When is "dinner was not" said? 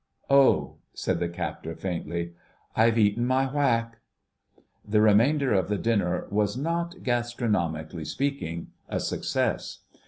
5.77-7.03